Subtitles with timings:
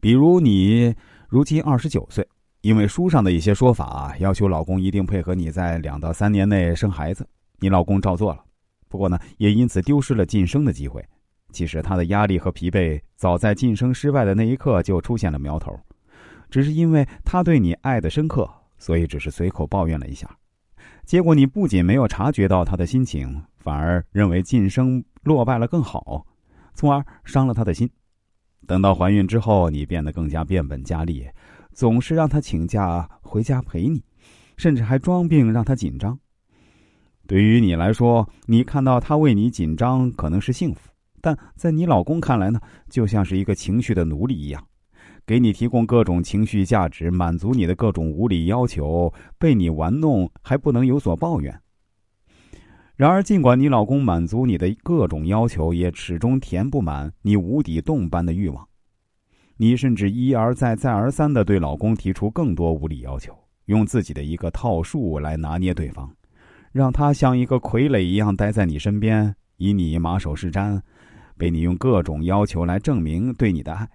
[0.00, 0.94] 比如你
[1.28, 2.26] 如今二十九岁，
[2.60, 7.26] 因为书上的一些说法要求老公一定配合你在两到三年内生孩子，
[7.58, 8.44] 你老公照做了，
[8.88, 11.04] 不过呢，也因此丢失了晋升的机会。
[11.52, 15.78] 其实他的压力和疲惫早在晋升失败的那一刻就出现了苗头，
[16.50, 20.28] 只是因为他对你爱的深刻，所以只是随口抱怨了一下。
[21.04, 26.26] 结果你不仅没有察觉到他的心情，反而认为晋升落败了更好，
[26.74, 27.88] 从而伤了他的心。
[28.66, 31.26] 等到怀孕之后，你变得更加变本加厉，
[31.72, 34.02] 总是让他请假回家陪你，
[34.56, 36.18] 甚至还装病让他紧张。
[37.26, 40.90] 对于你来说，你看到他为你紧张可能是幸福，
[41.20, 44.64] 但在你老公看来呢，就像是一个情绪的奴隶一样。
[45.26, 51.60] 给你提供各种情绪价值，满足你的各种无理要求，被你玩弄还不能有所抱怨。
[52.96, 58.66] 然而，尽管你老公满足你的各种要求，也始终填不满你无底洞般的欲望。
[59.58, 66.10] 你甚至一而再、再而三的对老公提出更多无理要求，用自己的一个套数来拿捏对方，
[66.72, 70.80] 让他像一个傀儡一样待在你身边，以你马首是瞻，
[71.36, 73.86] 被你用各种要求来证明对你的爱。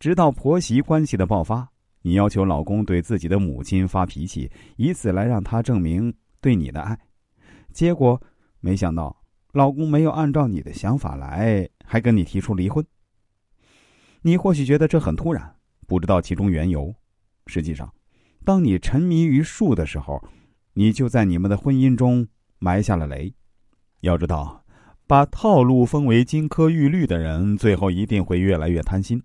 [0.00, 1.68] 直到婆媳关系的爆发，
[2.02, 6.98] 你要求老公对自己的母亲发脾气，以此来让他证明对你的爱。
[7.78, 8.20] 结果，
[8.58, 12.84] 没想到老公没有按照你的想法来，还跟你提出离婚。
[14.22, 15.54] 你或许觉得这很突然，
[15.86, 16.92] 不知道其中缘由。
[17.46, 17.94] 实际上，
[18.44, 20.20] 当你沉迷于术的时候，
[20.72, 22.26] 你就在你们的婚姻中
[22.58, 23.32] 埋下了雷。
[24.00, 24.64] 要知道，
[25.06, 29.22] 把套路封为金科玉律的人，最后一定会越来越贪心。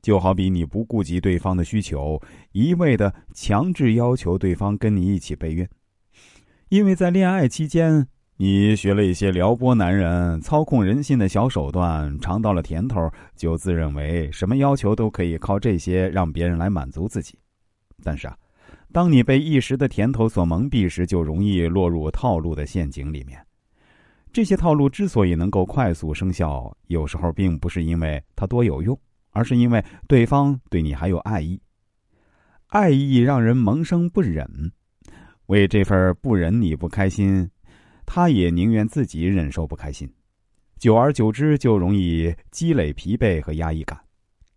[0.00, 5.68] 就好比你不顾及对方的需求，一味的强制要求对方跟你一起备孕，
[6.72, 8.06] 因为在恋爱期间，
[8.38, 17.38] 你学了一些撩拨男人、操控人心的小手段，尝到了甜头，就自认为什么要求都可以靠这些让别人来满足自己。
[18.02, 18.34] 但是啊，
[18.90, 23.38] 当你被一时的甜头所蒙蔽时，就容易落入套路的陷阱里面。
[24.32, 28.98] 这些套路之所以能够快速生效，有时候并不是因为它多有用。
[29.32, 31.60] 而是因为对方对你还有爱意，
[32.68, 34.72] 爱意让人萌生不忍，
[35.46, 37.48] 为这份不忍你不开心，
[38.06, 40.10] 他也宁愿自己忍受不开心，
[40.78, 43.98] 久而久之就容易积累疲惫和压抑感，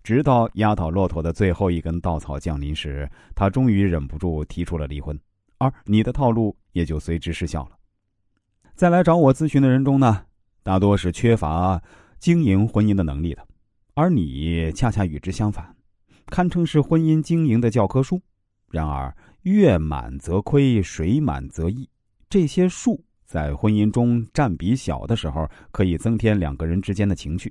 [0.03, 5.19] 直到压倒骆驼的最后一根稻草降临时，他终于忍不住提出了离婚，
[5.57, 7.71] 而你的套路也就随之失效了。
[8.75, 10.25] 再来找我咨询的人中呢，
[10.63, 11.81] 大多是缺乏
[12.19, 13.45] 经营婚姻的能力的。
[13.93, 15.73] 而你恰恰与之相反，
[16.25, 18.21] 堪称是婚姻经营的教科书。
[18.71, 21.89] 然而，月满则亏，水满则溢。
[22.29, 27.49] 这些数在婚姻中占比小的时候，可以增添两个人之间的情趣；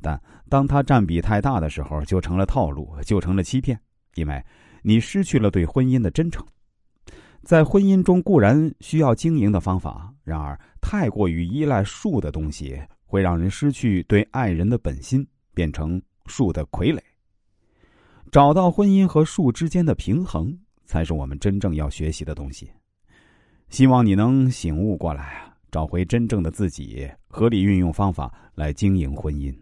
[0.00, 3.78] 但当它占比太大的时候，就成了套路，就成了欺骗。
[4.14, 4.42] 因为
[4.82, 6.44] 你失去了对婚姻的真诚。
[7.42, 15.26] 在婚姻中固然需要经营的方法，然而太过于依赖数的东西，会让人失去对爱人的本心。
[15.56, 17.00] 变成树的傀儡。
[18.30, 22.70] 找到婚姻和树之间的平衡，才是我们真正要学习的东西。
[23.68, 29.54] 希望你能醒悟过来，找回真正的自己，合理运用方法来经营婚姻。